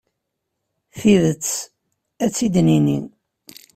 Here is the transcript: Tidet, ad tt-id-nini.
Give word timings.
Tidet, 0.97 1.47
ad 2.23 2.31
tt-id-nini. 2.31 2.99